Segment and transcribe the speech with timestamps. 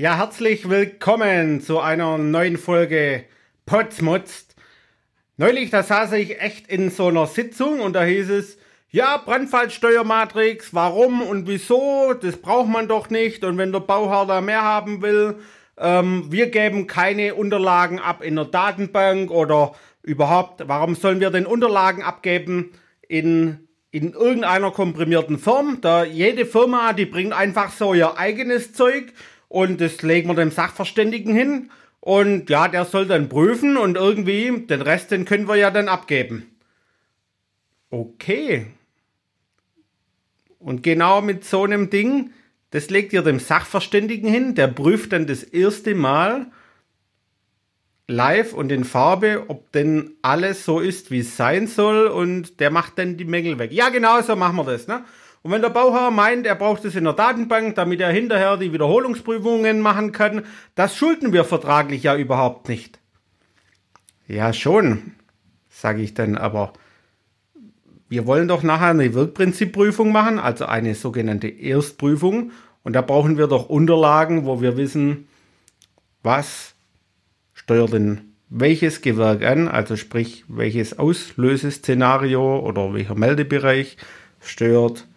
[0.00, 3.24] Ja, herzlich willkommen zu einer neuen Folge
[3.66, 4.54] Potsmutzt.
[5.36, 8.58] Neulich, da saß ich echt in so einer Sitzung und da hieß es,
[8.90, 14.40] ja, Brandfallsteuermatrix, warum und wieso, das braucht man doch nicht und wenn der Bauherr da
[14.40, 15.40] mehr haben will,
[15.76, 19.74] ähm, wir geben keine Unterlagen ab in der Datenbank oder
[20.04, 22.70] überhaupt, warum sollen wir denn Unterlagen abgeben
[23.08, 25.80] in in irgendeiner komprimierten Form.
[25.80, 29.14] Da jede Firma, die bringt einfach so ihr eigenes Zeug
[29.48, 31.70] und das legen wir dem Sachverständigen hin.
[32.00, 35.88] Und ja, der soll dann prüfen und irgendwie den Rest, den können wir ja dann
[35.88, 36.46] abgeben.
[37.90, 38.66] Okay.
[40.58, 42.32] Und genau mit so einem Ding,
[42.70, 46.50] das legt ihr dem Sachverständigen hin, der prüft dann das erste Mal
[48.06, 52.70] live und in Farbe, ob denn alles so ist, wie es sein soll und der
[52.70, 53.70] macht dann die Mängel weg.
[53.72, 54.88] Ja, genau so machen wir das.
[54.88, 55.04] Ne?
[55.42, 58.72] Und wenn der Bauherr meint, er braucht es in der Datenbank, damit er hinterher die
[58.72, 60.42] Wiederholungsprüfungen machen kann,
[60.74, 62.98] das schulden wir vertraglich ja überhaupt nicht.
[64.26, 65.14] Ja, schon,
[65.70, 66.72] sage ich dann, aber
[68.08, 72.52] wir wollen doch nachher eine Wirkprinzipprüfung machen, also eine sogenannte Erstprüfung.
[72.82, 75.28] Und da brauchen wir doch Unterlagen, wo wir wissen,
[76.22, 76.74] was
[77.54, 83.96] steuert denn welches Gewerk an, also sprich welches Auslöseszenario oder welcher Meldebereich
[84.40, 85.07] steuert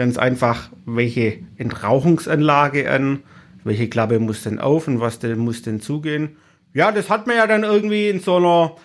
[0.00, 3.22] ganz einfach, welche Entrauchungsanlage an,
[3.64, 6.38] welche Klappe muss denn auf und was denn muss denn zugehen.
[6.72, 8.76] Ja, das hat man ja dann irgendwie in so einer,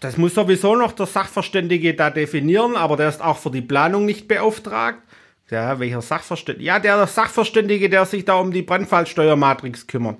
[0.00, 4.06] das muss sowieso noch der Sachverständige da definieren, aber der ist auch für die Planung
[4.06, 5.02] nicht beauftragt.
[5.50, 6.64] Ja, welcher Sachverständige?
[6.64, 10.16] Ja, der Sachverständige, der sich da um die Brandfallsteuermatrix kümmert.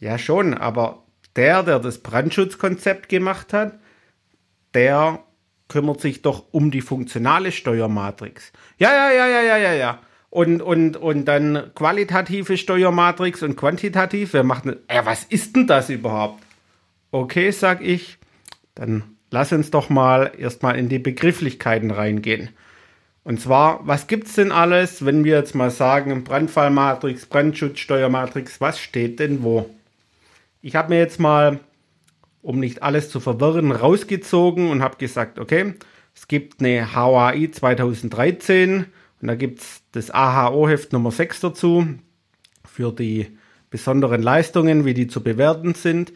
[0.00, 1.04] Ja, schon, aber
[1.34, 3.78] der, der das Brandschutzkonzept gemacht hat,
[4.74, 5.20] der
[5.70, 8.52] kümmert sich doch um die funktionale Steuermatrix.
[8.76, 9.98] Ja, ja, ja, ja, ja, ja, ja.
[10.28, 14.34] Und, und, und dann qualitative Steuermatrix und quantitativ.
[14.34, 16.42] Wer macht, ja, was ist denn das überhaupt?
[17.10, 18.18] Okay, sag ich,
[18.74, 22.50] dann lass uns doch mal erstmal in die Begrifflichkeiten reingehen.
[23.24, 29.20] Und zwar, was gibt's denn alles, wenn wir jetzt mal sagen, Brandfallmatrix, Brandschutzsteuermatrix, was steht
[29.20, 29.70] denn wo?
[30.62, 31.60] Ich habe mir jetzt mal
[32.42, 35.74] um nicht alles zu verwirren, rausgezogen und habe gesagt, okay,
[36.14, 38.86] es gibt eine HAI 2013
[39.20, 41.86] und da gibt es das AHO-Heft Nummer 6 dazu
[42.64, 43.36] für die
[43.68, 46.12] besonderen Leistungen, wie die zu bewerten sind.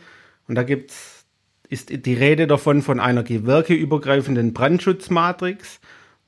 [0.48, 1.24] Und da gibt's,
[1.68, 5.80] ist die Rede davon von einer gewerkeübergreifenden Brandschutzmatrix.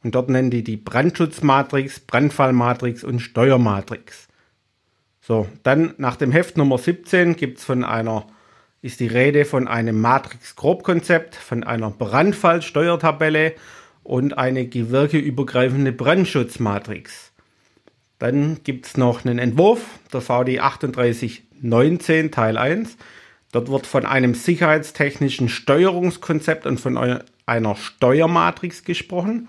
[0.03, 4.29] Und dort nennen die die Brandschutzmatrix, Brandfallmatrix und Steuermatrix.
[5.21, 8.27] So, dann nach dem Heft Nummer 17 gibt es von einer
[8.83, 13.55] ist die Rede von einem Matrix-Grobkonzept, von einer Brandfallsteuertabelle
[14.03, 17.33] und eine gewerkeübergreifende Brandschutzmatrix.
[18.19, 22.97] Dann gibt es noch einen Entwurf, der VD 3819 Teil 1.
[23.53, 26.97] Dort wird von einem sicherheitstechnischen Steuerungskonzept und von
[27.47, 29.49] einer Steuermatrix gesprochen.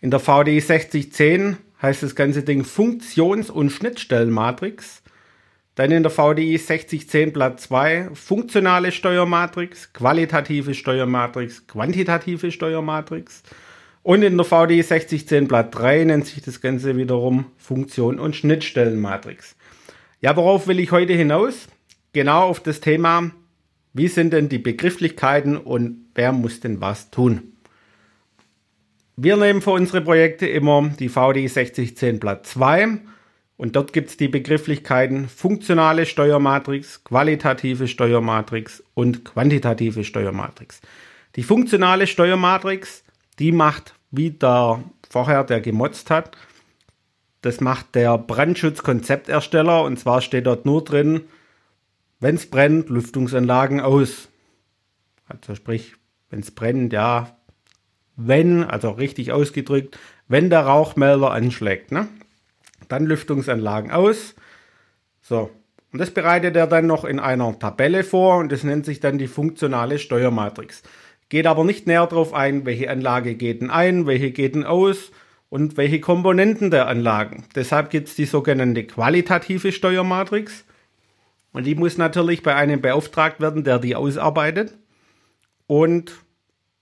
[0.00, 5.02] In der VD 6010 heißt das ganze Ding Funktions- und Schnittstellenmatrix.
[5.74, 13.42] Dann in der VDI 6010 Blatt 2 funktionale Steuermatrix, qualitative Steuermatrix, quantitative Steuermatrix.
[14.04, 19.56] Und in der VDI 6010 Blatt 3 nennt sich das Ganze wiederum Funktion und Schnittstellenmatrix.
[20.20, 21.66] Ja, worauf will ich heute hinaus?
[22.12, 23.32] Genau auf das Thema,
[23.92, 27.54] wie sind denn die Begrifflichkeiten und wer muss denn was tun?
[29.16, 32.98] Wir nehmen für unsere Projekte immer die VDI 6010 Blatt 2
[33.64, 40.82] und dort gibt es die Begrifflichkeiten funktionale Steuermatrix, qualitative Steuermatrix und quantitative Steuermatrix.
[41.36, 43.04] Die funktionale Steuermatrix,
[43.38, 46.36] die macht, wie der vorher der gemotzt hat,
[47.40, 51.22] das macht der Brandschutzkonzeptersteller und zwar steht dort nur drin,
[52.20, 54.28] wenn es brennt, Lüftungsanlagen aus.
[55.26, 55.94] Also sprich,
[56.28, 57.34] wenn es brennt, ja,
[58.14, 59.98] wenn, also richtig ausgedrückt,
[60.28, 61.92] wenn der Rauchmelder anschlägt.
[61.92, 62.08] Ne?
[62.88, 64.34] Dann Lüftungsanlagen aus.
[65.20, 65.50] So.
[65.92, 69.16] Und das bereitet er dann noch in einer Tabelle vor und das nennt sich dann
[69.16, 70.82] die funktionale Steuermatrix.
[71.28, 75.12] Geht aber nicht näher darauf ein, welche Anlage geht denn ein, welche geht denn aus
[75.50, 77.44] und welche Komponenten der Anlagen.
[77.54, 80.64] Deshalb gibt es die sogenannte qualitative Steuermatrix.
[81.52, 84.76] Und die muss natürlich bei einem beauftragt werden, der die ausarbeitet.
[85.68, 86.12] Und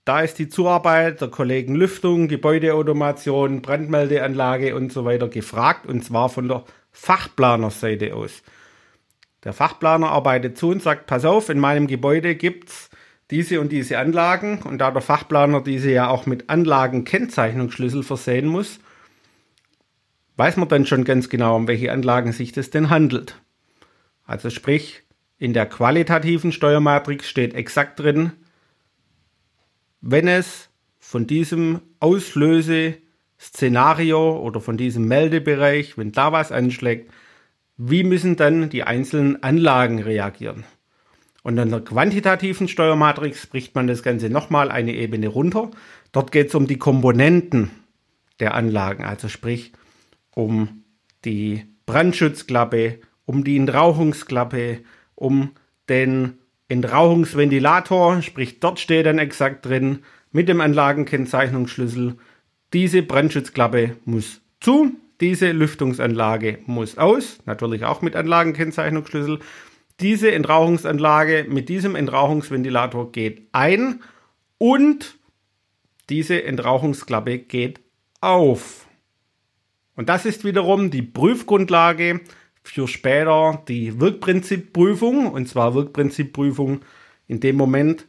[0.05, 6.29] da ist die Zuarbeit der Kollegen Lüftung, Gebäudeautomation, Brandmeldeanlage und so weiter gefragt und zwar
[6.29, 8.43] von der Fachplanerseite aus.
[9.43, 12.89] Der Fachplaner arbeitet zu und sagt, pass auf, in meinem Gebäude gibt es
[13.31, 18.79] diese und diese Anlagen und da der Fachplaner diese ja auch mit Anlagenkennzeichnungsschlüssel versehen muss,
[20.35, 23.41] weiß man dann schon ganz genau, um welche Anlagen sich das denn handelt.
[24.25, 25.03] Also sprich,
[25.37, 28.33] in der qualitativen Steuermatrix steht exakt drin,
[30.05, 30.67] wenn es
[30.99, 37.09] von diesem Auslöse-Szenario oder von diesem Meldebereich, wenn da was anschlägt,
[37.77, 40.65] wie müssen dann die einzelnen Anlagen reagieren?
[41.41, 45.71] Und in der quantitativen Steuermatrix bricht man das Ganze nochmal eine Ebene runter.
[46.11, 47.71] Dort geht es um die Komponenten
[48.41, 49.71] der Anlagen, also sprich
[50.35, 50.83] um
[51.23, 54.81] die Brandschutzklappe, um die Entrauchungsklappe,
[55.15, 55.51] um
[55.87, 59.99] den Entrauchungsventilator, sprich dort steht dann exakt drin
[60.31, 62.17] mit dem Anlagenkennzeichnungsschlüssel,
[62.73, 69.39] diese Brandschutzklappe muss zu, diese Lüftungsanlage muss aus, natürlich auch mit Anlagenkennzeichnungsschlüssel.
[69.99, 74.01] Diese Entrauchungsanlage mit diesem Entrauchungsventilator geht ein
[74.57, 75.17] und
[76.09, 77.79] diese Entrauchungsklappe geht
[78.19, 78.87] auf.
[79.95, 82.21] Und das ist wiederum die Prüfgrundlage
[82.63, 86.81] für später die Wirkprinzipprüfung, und zwar Wirkprinzipprüfung
[87.27, 88.05] in dem Moment,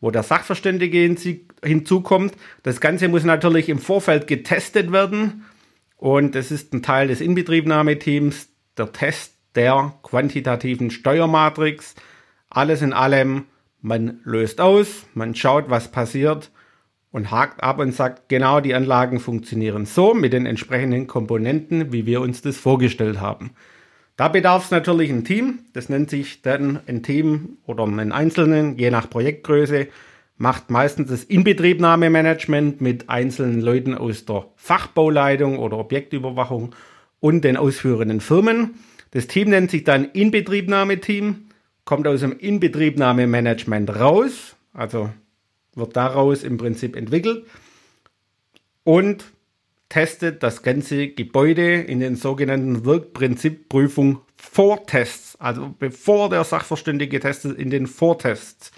[0.00, 1.14] wo der Sachverständige
[1.62, 2.34] hinzukommt.
[2.62, 5.44] Das Ganze muss natürlich im Vorfeld getestet werden
[5.96, 11.96] und es ist ein Teil des Inbetriebnahmeteams, der Test der quantitativen Steuermatrix.
[12.48, 13.44] Alles in allem,
[13.80, 16.50] man löst aus, man schaut, was passiert
[17.10, 22.06] und hakt ab und sagt, genau die Anlagen funktionieren so mit den entsprechenden Komponenten, wie
[22.06, 23.50] wir uns das vorgestellt haben.
[24.18, 25.60] Da bedarf es natürlich ein Team.
[25.74, 29.86] Das nennt sich dann ein Team oder einen Einzelnen, je nach Projektgröße,
[30.36, 36.74] macht meistens das Inbetriebnahmemanagement mit einzelnen Leuten aus der Fachbauleitung oder Objektüberwachung
[37.20, 38.74] und den ausführenden Firmen.
[39.12, 41.46] Das Team nennt sich dann Inbetriebnahmeteam,
[41.84, 45.10] kommt aus dem Inbetriebnahmemanagement raus, also
[45.76, 47.46] wird daraus im Prinzip entwickelt
[48.82, 49.26] und
[49.88, 57.70] testet das ganze Gebäude in den sogenannten Wirkprinzipprüfung Vortests, also bevor der Sachverständige testet, in
[57.70, 58.70] den Vortests.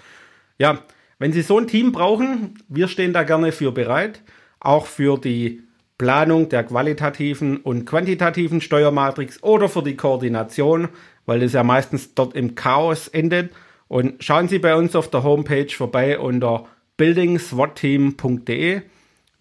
[0.57, 0.79] Ja,
[1.19, 4.23] wenn Sie so ein Team brauchen, wir stehen da gerne für bereit,
[4.59, 5.61] auch für die
[5.97, 10.89] Planung der qualitativen und quantitativen Steuermatrix oder für die Koordination,
[11.27, 13.51] weil es ja meistens dort im Chaos endet.
[13.87, 16.65] Und schauen Sie bei uns auf der Homepage vorbei unter
[16.97, 18.81] buildingswatteam.de.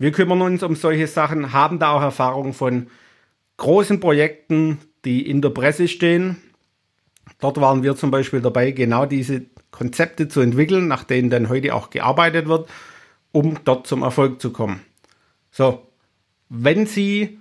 [0.00, 2.86] Wir kümmern uns um solche Sachen, haben da auch Erfahrung von
[3.58, 6.38] großen Projekten, die in der Presse stehen.
[7.38, 11.74] Dort waren wir zum Beispiel dabei, genau diese Konzepte zu entwickeln, nach denen dann heute
[11.74, 12.70] auch gearbeitet wird,
[13.32, 14.80] um dort zum Erfolg zu kommen.
[15.50, 15.86] So,
[16.48, 17.38] wenn Sie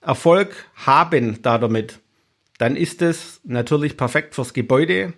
[0.00, 2.00] Erfolg haben da damit,
[2.58, 5.12] dann ist es natürlich perfekt fürs Gebäude,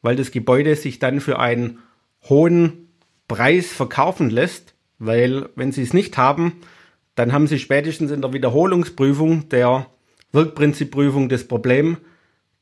[0.00, 1.80] weil das Gebäude sich dann für einen
[2.28, 2.88] hohen
[3.26, 6.60] Preis verkaufen lässt, weil wenn Sie es nicht haben,
[7.14, 9.86] dann haben Sie spätestens in der Wiederholungsprüfung der
[10.32, 11.96] Wirkprinzipprüfung das Problem,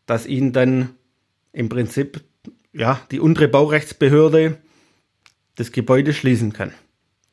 [0.06, 0.90] dass Ihnen dann
[1.52, 2.22] im Prinzip
[2.72, 4.58] ja, die untere Baurechtsbehörde
[5.54, 6.72] das Gebäude schließen kann.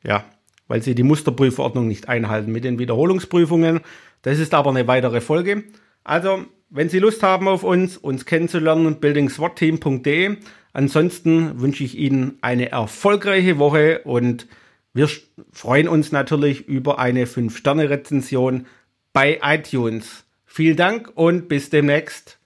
[0.04, 0.24] Ja,
[0.68, 3.80] weil sie die Musterprüfverordnung nicht einhalten mit den Wiederholungsprüfungen.
[4.22, 5.64] Das ist aber eine weitere Folge.
[6.04, 10.36] Also, wenn Sie Lust haben auf uns, uns kennenzulernen, buildingswatteam.de.
[10.72, 14.46] Ansonsten wünsche ich Ihnen eine erfolgreiche Woche und
[14.94, 15.08] wir
[15.52, 18.66] freuen uns natürlich über eine 5-Sterne-Rezension
[19.12, 20.24] bei iTunes.
[20.44, 22.38] Vielen Dank und bis demnächst.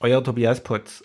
[0.00, 1.02] Euer Tobias Potz.